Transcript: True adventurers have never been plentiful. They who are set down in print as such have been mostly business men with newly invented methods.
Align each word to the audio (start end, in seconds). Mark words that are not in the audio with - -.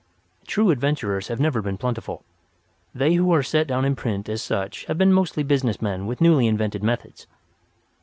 True 0.47 0.71
adventurers 0.71 1.27
have 1.27 1.39
never 1.39 1.61
been 1.61 1.77
plentiful. 1.77 2.25
They 2.91 3.13
who 3.13 3.31
are 3.35 3.43
set 3.43 3.67
down 3.67 3.85
in 3.85 3.95
print 3.95 4.27
as 4.29 4.41
such 4.41 4.85
have 4.85 4.97
been 4.97 5.13
mostly 5.13 5.43
business 5.43 5.79
men 5.79 6.07
with 6.07 6.21
newly 6.21 6.47
invented 6.47 6.81
methods. 6.81 7.27